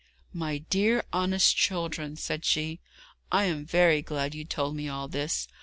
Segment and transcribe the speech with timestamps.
[0.33, 2.79] 'My dear honest children,' said she,
[3.31, 5.47] 'I am very glad you told me all this.